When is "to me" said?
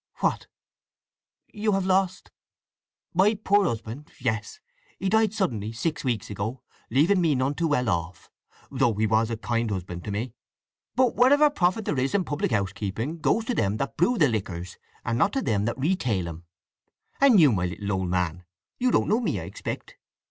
10.05-10.33